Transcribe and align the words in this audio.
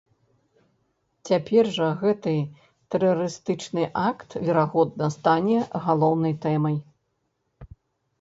Цяпер 1.27 1.67
жа 1.75 1.89
гэты 2.01 2.31
тэрарыстычны 2.95 3.83
акт, 4.07 4.29
верагодна, 4.47 5.11
стане 5.17 5.59
галоўнай 5.89 6.33
тэмай. 6.47 6.77